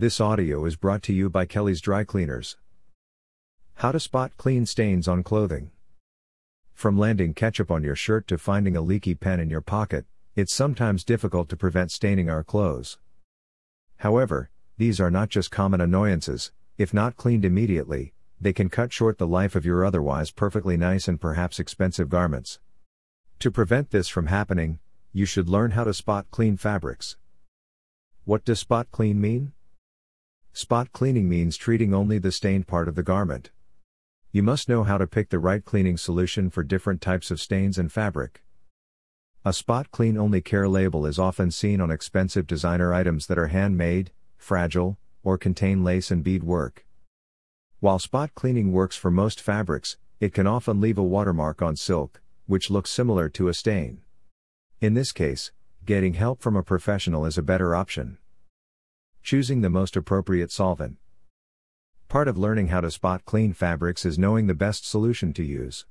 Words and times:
This 0.00 0.18
audio 0.18 0.64
is 0.64 0.76
brought 0.76 1.02
to 1.02 1.12
you 1.12 1.28
by 1.28 1.44
Kelly's 1.44 1.82
Dry 1.82 2.04
Cleaners. 2.04 2.56
How 3.74 3.92
to 3.92 4.00
spot 4.00 4.32
clean 4.38 4.64
stains 4.64 5.06
on 5.06 5.22
clothing. 5.22 5.72
From 6.72 6.98
landing 6.98 7.34
ketchup 7.34 7.70
on 7.70 7.84
your 7.84 7.94
shirt 7.94 8.26
to 8.28 8.38
finding 8.38 8.78
a 8.78 8.80
leaky 8.80 9.14
pen 9.14 9.40
in 9.40 9.50
your 9.50 9.60
pocket, 9.60 10.06
it's 10.34 10.54
sometimes 10.54 11.04
difficult 11.04 11.50
to 11.50 11.56
prevent 11.58 11.90
staining 11.90 12.30
our 12.30 12.42
clothes. 12.42 12.96
However, 13.98 14.48
these 14.78 15.00
are 15.00 15.10
not 15.10 15.28
just 15.28 15.50
common 15.50 15.82
annoyances, 15.82 16.50
if 16.78 16.94
not 16.94 17.18
cleaned 17.18 17.44
immediately, 17.44 18.14
they 18.40 18.54
can 18.54 18.70
cut 18.70 18.94
short 18.94 19.18
the 19.18 19.26
life 19.26 19.54
of 19.54 19.66
your 19.66 19.84
otherwise 19.84 20.30
perfectly 20.30 20.78
nice 20.78 21.08
and 21.08 21.20
perhaps 21.20 21.60
expensive 21.60 22.08
garments. 22.08 22.58
To 23.40 23.50
prevent 23.50 23.90
this 23.90 24.08
from 24.08 24.28
happening, 24.28 24.78
you 25.12 25.26
should 25.26 25.50
learn 25.50 25.72
how 25.72 25.84
to 25.84 25.92
spot 25.92 26.24
clean 26.30 26.56
fabrics. 26.56 27.18
What 28.24 28.46
does 28.46 28.60
spot 28.60 28.90
clean 28.90 29.20
mean? 29.20 29.52
Spot 30.52 30.92
cleaning 30.92 31.28
means 31.28 31.56
treating 31.56 31.94
only 31.94 32.18
the 32.18 32.32
stained 32.32 32.66
part 32.66 32.88
of 32.88 32.96
the 32.96 33.02
garment. 33.02 33.50
You 34.32 34.42
must 34.42 34.68
know 34.68 34.84
how 34.84 34.98
to 34.98 35.06
pick 35.06 35.30
the 35.30 35.38
right 35.38 35.64
cleaning 35.64 35.96
solution 35.96 36.50
for 36.50 36.62
different 36.62 37.00
types 37.00 37.30
of 37.30 37.40
stains 37.40 37.78
and 37.78 37.90
fabric. 37.90 38.42
A 39.44 39.52
spot 39.52 39.90
clean 39.90 40.18
only 40.18 40.40
care 40.40 40.68
label 40.68 41.06
is 41.06 41.18
often 41.18 41.50
seen 41.50 41.80
on 41.80 41.90
expensive 41.90 42.46
designer 42.46 42.92
items 42.92 43.26
that 43.26 43.38
are 43.38 43.46
handmade, 43.46 44.10
fragile, 44.36 44.98
or 45.22 45.38
contain 45.38 45.82
lace 45.82 46.10
and 46.10 46.22
bead 46.22 46.42
work. 46.42 46.84
While 47.78 47.98
spot 47.98 48.34
cleaning 48.34 48.72
works 48.72 48.96
for 48.96 49.10
most 49.10 49.40
fabrics, 49.40 49.96
it 50.18 50.34
can 50.34 50.46
often 50.46 50.80
leave 50.80 50.98
a 50.98 51.02
watermark 51.02 51.62
on 51.62 51.76
silk, 51.76 52.20
which 52.46 52.70
looks 52.70 52.90
similar 52.90 53.28
to 53.30 53.48
a 53.48 53.54
stain. 53.54 54.02
In 54.80 54.94
this 54.94 55.12
case, 55.12 55.52
getting 55.86 56.14
help 56.14 56.42
from 56.42 56.56
a 56.56 56.62
professional 56.62 57.24
is 57.24 57.38
a 57.38 57.42
better 57.42 57.74
option. 57.74 58.18
Choosing 59.22 59.60
the 59.60 59.70
most 59.70 59.96
appropriate 59.96 60.50
solvent. 60.50 60.96
Part 62.08 62.26
of 62.26 62.38
learning 62.38 62.68
how 62.68 62.80
to 62.80 62.90
spot 62.90 63.24
clean 63.24 63.52
fabrics 63.52 64.04
is 64.04 64.18
knowing 64.18 64.46
the 64.46 64.54
best 64.54 64.88
solution 64.88 65.32
to 65.34 65.44
use. 65.44 65.86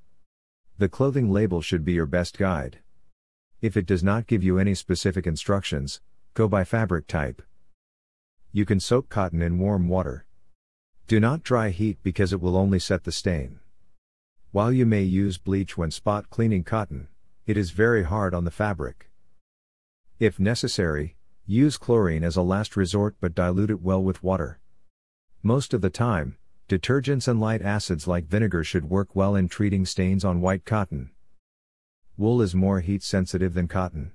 The 0.78 0.90
clothing 0.90 1.32
label 1.32 1.62
should 1.62 1.86
be 1.86 1.94
your 1.94 2.06
best 2.06 2.38
guide. 2.38 2.80
If 3.62 3.78
it 3.78 3.86
does 3.86 4.04
not 4.04 4.28
give 4.28 4.44
you 4.44 4.58
any 4.58 4.74
specific 4.74 5.28
instructions, 5.28 6.02
go 6.34 6.48
by 6.48 6.64
fabric 6.64 7.08
type. 7.08 7.42
You 8.52 8.66
can 8.66 8.80
soak 8.80 9.10
cotton 9.10 9.42
in 9.42 9.60
warm 9.60 9.88
water. 9.88 10.26
Do 11.08 11.20
not 11.20 11.44
dry 11.44 11.70
heat 11.70 12.00
because 12.02 12.34
it 12.34 12.42
will 12.42 12.58
only 12.58 12.80
set 12.80 13.04
the 13.04 13.12
stain. 13.12 13.60
While 14.52 14.72
you 14.72 14.86
may 14.86 15.04
use 15.04 15.38
bleach 15.38 15.78
when 15.78 15.92
spot 15.92 16.30
cleaning 16.30 16.64
cotton, 16.64 17.08
it 17.46 17.58
is 17.58 17.72
very 17.72 18.04
hard 18.04 18.34
on 18.34 18.44
the 18.44 18.52
fabric. 18.52 19.12
If 20.20 20.40
necessary, 20.40 21.16
Use 21.52 21.78
chlorine 21.78 22.24
as 22.24 22.36
a 22.36 22.44
last 22.44 22.78
resort 22.78 23.16
but 23.20 23.34
dilute 23.34 23.72
it 23.72 23.82
well 23.82 24.04
with 24.04 24.22
water. 24.22 24.60
Most 25.42 25.74
of 25.74 25.82
the 25.82 25.90
time, 25.90 26.38
detergents 26.68 27.28
and 27.28 27.40
light 27.40 27.64
acids 27.64 28.08
like 28.08 28.28
vinegar 28.28 28.64
should 28.64 28.88
work 28.88 29.16
well 29.16 29.36
in 29.36 29.50
treating 29.50 29.84
stains 29.84 30.24
on 30.24 30.42
white 30.42 30.64
cotton. 30.64 31.10
Wool 32.18 32.44
is 32.44 32.54
more 32.54 32.82
heat 32.82 33.02
sensitive 33.02 33.56
than 33.56 33.68
cotton. 33.68 34.12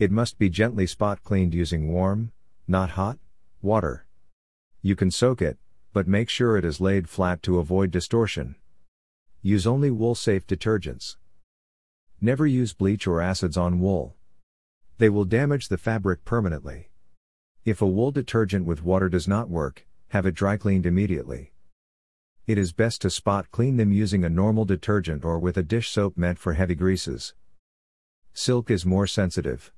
It 0.00 0.10
must 0.10 0.40
be 0.40 0.50
gently 0.50 0.88
spot 0.88 1.22
cleaned 1.22 1.54
using 1.54 1.92
warm, 1.92 2.32
not 2.66 2.90
hot, 2.90 3.20
water. 3.62 4.04
You 4.82 4.96
can 4.96 5.12
soak 5.12 5.40
it, 5.40 5.56
but 5.92 6.08
make 6.08 6.28
sure 6.28 6.56
it 6.56 6.64
is 6.64 6.80
laid 6.80 7.08
flat 7.08 7.44
to 7.44 7.60
avoid 7.60 7.92
distortion. 7.92 8.56
Use 9.40 9.68
only 9.68 9.92
wool 9.92 10.16
safe 10.16 10.48
detergents. 10.48 11.14
Never 12.20 12.44
use 12.44 12.72
bleach 12.72 13.06
or 13.06 13.20
acids 13.20 13.56
on 13.56 13.78
wool. 13.78 14.16
They 15.00 15.08
will 15.08 15.24
damage 15.24 15.68
the 15.68 15.78
fabric 15.78 16.26
permanently. 16.26 16.90
If 17.64 17.80
a 17.80 17.86
wool 17.86 18.10
detergent 18.10 18.66
with 18.66 18.84
water 18.84 19.08
does 19.08 19.26
not 19.26 19.48
work, 19.48 19.86
have 20.08 20.26
it 20.26 20.34
dry 20.34 20.58
cleaned 20.58 20.84
immediately. 20.84 21.54
It 22.46 22.58
is 22.58 22.74
best 22.74 23.00
to 23.00 23.08
spot 23.08 23.50
clean 23.50 23.78
them 23.78 23.92
using 23.92 24.24
a 24.24 24.28
normal 24.28 24.66
detergent 24.66 25.24
or 25.24 25.38
with 25.38 25.56
a 25.56 25.62
dish 25.62 25.88
soap 25.88 26.18
meant 26.18 26.38
for 26.38 26.52
heavy 26.52 26.74
greases. 26.74 27.32
Silk 28.34 28.70
is 28.70 28.84
more 28.84 29.06
sensitive. 29.06 29.72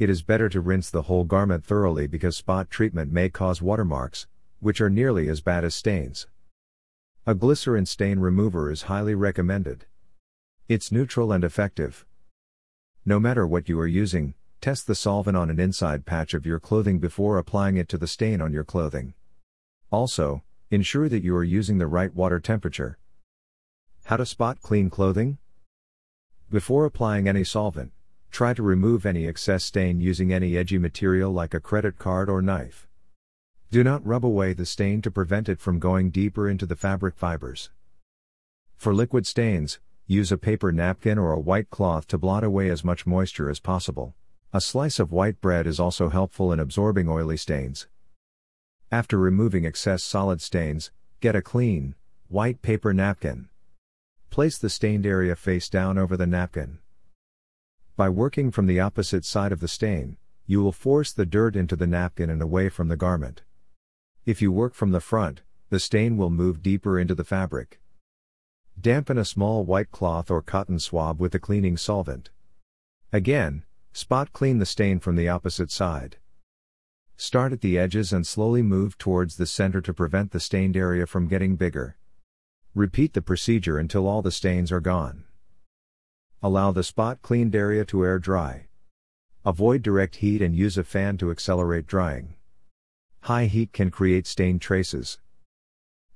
It 0.00 0.10
is 0.10 0.24
better 0.24 0.48
to 0.48 0.60
rinse 0.60 0.90
the 0.90 1.02
whole 1.02 1.22
garment 1.22 1.64
thoroughly 1.64 2.08
because 2.08 2.36
spot 2.36 2.70
treatment 2.70 3.12
may 3.12 3.28
cause 3.28 3.62
watermarks, 3.62 4.26
which 4.58 4.80
are 4.80 4.90
nearly 4.90 5.28
as 5.28 5.40
bad 5.40 5.62
as 5.62 5.76
stains. 5.76 6.26
A 7.24 7.36
glycerin 7.36 7.86
stain 7.86 8.18
remover 8.18 8.68
is 8.68 8.82
highly 8.90 9.14
recommended. 9.14 9.86
It's 10.66 10.90
neutral 10.90 11.30
and 11.30 11.44
effective. 11.44 12.04
No 13.06 13.20
matter 13.20 13.46
what 13.46 13.68
you 13.68 13.78
are 13.78 13.86
using, 13.86 14.34
Test 14.60 14.86
the 14.86 14.94
solvent 14.94 15.38
on 15.38 15.48
an 15.48 15.58
inside 15.58 16.04
patch 16.04 16.34
of 16.34 16.44
your 16.44 16.60
clothing 16.60 16.98
before 16.98 17.38
applying 17.38 17.78
it 17.78 17.88
to 17.88 17.96
the 17.96 18.06
stain 18.06 18.42
on 18.42 18.52
your 18.52 18.62
clothing. 18.62 19.14
Also, 19.90 20.42
ensure 20.70 21.08
that 21.08 21.24
you 21.24 21.34
are 21.34 21.42
using 21.42 21.78
the 21.78 21.86
right 21.86 22.14
water 22.14 22.38
temperature. 22.38 22.98
How 24.04 24.18
to 24.18 24.26
spot 24.26 24.60
clean 24.60 24.90
clothing? 24.90 25.38
Before 26.50 26.84
applying 26.84 27.26
any 27.26 27.42
solvent, 27.42 27.92
try 28.30 28.52
to 28.52 28.62
remove 28.62 29.06
any 29.06 29.26
excess 29.26 29.64
stain 29.64 29.98
using 29.98 30.30
any 30.30 30.58
edgy 30.58 30.76
material 30.76 31.32
like 31.32 31.54
a 31.54 31.60
credit 31.60 31.98
card 31.98 32.28
or 32.28 32.42
knife. 32.42 32.86
Do 33.70 33.82
not 33.82 34.06
rub 34.06 34.26
away 34.26 34.52
the 34.52 34.66
stain 34.66 35.00
to 35.02 35.10
prevent 35.10 35.48
it 35.48 35.58
from 35.58 35.78
going 35.78 36.10
deeper 36.10 36.46
into 36.46 36.66
the 36.66 36.76
fabric 36.76 37.16
fibers. 37.16 37.70
For 38.76 38.92
liquid 38.92 39.26
stains, 39.26 39.80
use 40.06 40.30
a 40.30 40.36
paper 40.36 40.70
napkin 40.70 41.16
or 41.16 41.32
a 41.32 41.40
white 41.40 41.70
cloth 41.70 42.06
to 42.08 42.18
blot 42.18 42.44
away 42.44 42.68
as 42.68 42.84
much 42.84 43.06
moisture 43.06 43.48
as 43.48 43.58
possible. 43.58 44.14
A 44.52 44.60
slice 44.60 44.98
of 44.98 45.12
white 45.12 45.40
bread 45.40 45.64
is 45.68 45.78
also 45.78 46.08
helpful 46.08 46.52
in 46.52 46.58
absorbing 46.58 47.08
oily 47.08 47.36
stains. 47.36 47.86
After 48.90 49.16
removing 49.16 49.64
excess 49.64 50.02
solid 50.02 50.40
stains, 50.40 50.90
get 51.20 51.36
a 51.36 51.42
clean, 51.42 51.94
white 52.26 52.60
paper 52.60 52.92
napkin. 52.92 53.48
Place 54.30 54.58
the 54.58 54.68
stained 54.68 55.06
area 55.06 55.36
face 55.36 55.68
down 55.68 55.98
over 55.98 56.16
the 56.16 56.26
napkin. 56.26 56.80
By 57.96 58.08
working 58.08 58.50
from 58.50 58.66
the 58.66 58.80
opposite 58.80 59.24
side 59.24 59.52
of 59.52 59.60
the 59.60 59.68
stain, 59.68 60.16
you 60.46 60.60
will 60.60 60.72
force 60.72 61.12
the 61.12 61.26
dirt 61.26 61.54
into 61.54 61.76
the 61.76 61.86
napkin 61.86 62.28
and 62.28 62.42
away 62.42 62.68
from 62.68 62.88
the 62.88 62.96
garment. 62.96 63.42
If 64.26 64.42
you 64.42 64.50
work 64.50 64.74
from 64.74 64.90
the 64.90 65.00
front, 65.00 65.42
the 65.68 65.78
stain 65.78 66.16
will 66.16 66.30
move 66.30 66.60
deeper 66.60 66.98
into 66.98 67.14
the 67.14 67.22
fabric. 67.22 67.80
Dampen 68.80 69.16
a 69.16 69.24
small 69.24 69.64
white 69.64 69.92
cloth 69.92 70.28
or 70.28 70.42
cotton 70.42 70.80
swab 70.80 71.20
with 71.20 71.30
the 71.30 71.38
cleaning 71.38 71.76
solvent. 71.76 72.30
Again, 73.12 73.62
Spot 73.92 74.32
clean 74.32 74.58
the 74.58 74.66
stain 74.66 75.00
from 75.00 75.16
the 75.16 75.28
opposite 75.28 75.70
side. 75.70 76.16
Start 77.16 77.52
at 77.52 77.60
the 77.60 77.76
edges 77.76 78.12
and 78.12 78.26
slowly 78.26 78.62
move 78.62 78.96
towards 78.96 79.36
the 79.36 79.46
center 79.46 79.80
to 79.80 79.92
prevent 79.92 80.30
the 80.30 80.40
stained 80.40 80.76
area 80.76 81.06
from 81.06 81.26
getting 81.26 81.56
bigger. 81.56 81.96
Repeat 82.74 83.14
the 83.14 83.20
procedure 83.20 83.78
until 83.78 84.06
all 84.06 84.22
the 84.22 84.30
stains 84.30 84.70
are 84.70 84.80
gone. 84.80 85.24
Allow 86.40 86.70
the 86.70 86.84
spot 86.84 87.20
cleaned 87.20 87.54
area 87.54 87.84
to 87.86 88.04
air 88.04 88.20
dry. 88.20 88.68
Avoid 89.44 89.82
direct 89.82 90.16
heat 90.16 90.40
and 90.40 90.54
use 90.54 90.78
a 90.78 90.84
fan 90.84 91.18
to 91.18 91.30
accelerate 91.30 91.86
drying. 91.86 92.36
High 93.22 93.46
heat 93.46 93.72
can 93.72 93.90
create 93.90 94.26
stain 94.26 94.58
traces. 94.58 95.18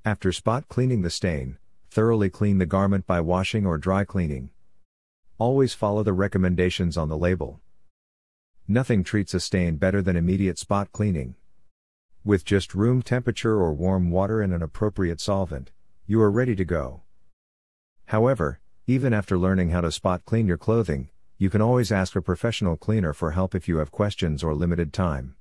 After 0.05 0.31
spot 0.31 0.69
cleaning 0.69 1.03
the 1.03 1.11
stain, 1.11 1.59
thoroughly 1.91 2.31
clean 2.31 2.59
the 2.59 2.67
garment 2.67 3.07
by 3.07 3.21
washing 3.21 3.67
or 3.67 3.79
dry 3.79 4.05
cleaning. 4.05 4.51
Always 5.45 5.75
follow 5.75 6.03
the 6.03 6.15
recommendations 6.15 6.97
on 6.97 7.11
the 7.11 7.19
label. 7.19 7.61
Nothing 8.67 9.05
treats 9.05 9.35
a 9.35 9.41
stain 9.41 9.77
better 9.77 10.01
than 10.01 10.17
immediate 10.17 10.59
spot 10.59 10.91
cleaning. 10.91 11.35
With 12.25 12.47
just 12.47 12.75
room 12.75 13.03
temperature 13.03 13.61
or 13.61 13.75
warm 13.75 14.11
water 14.11 14.41
and 14.41 14.55
an 14.55 14.63
appropriate 14.63 15.21
solvent, 15.21 15.71
you 16.07 16.19
are 16.23 16.31
ready 16.31 16.57
to 16.57 16.65
go. 16.65 17.03
However, 18.07 18.59
even 18.87 19.13
after 19.13 19.37
learning 19.37 19.69
how 19.69 19.83
to 19.83 19.93
spot 19.93 20.25
clean 20.25 20.47
your 20.47 20.57
clothing, 20.57 21.11
you 21.37 21.51
can 21.51 21.61
always 21.61 21.93
ask 21.93 22.17
a 22.17 22.23
professional 22.23 22.79
cleaner 22.79 23.13
for 23.13 23.33
help 23.33 23.55
if 23.55 23.69
you 23.69 23.77
have 23.77 23.93
questions 23.93 24.43
or 24.43 24.55
limited 24.55 24.95
time. 24.95 25.37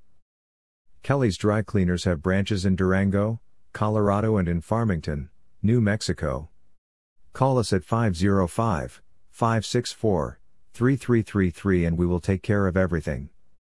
Kelly's 1.02 1.38
Dry 1.38 1.62
Cleaners 1.62 2.04
have 2.04 2.22
branches 2.22 2.66
in 2.66 2.76
Durango, 2.76 3.40
Colorado, 3.72 4.36
and 4.36 4.50
in 4.50 4.60
Farmington, 4.60 5.30
New 5.62 5.80
Mexico. 5.80 6.50
Call 7.32 7.58
us 7.58 7.72
at 7.72 7.86
505 7.86 9.02
564 9.34 10.40
3333 10.76 11.86
and 11.86 11.98
we 11.98 12.06
will 12.06 12.20
take 12.20 12.44
care 12.44 12.68
of 12.68 12.78
everything. 12.78 13.30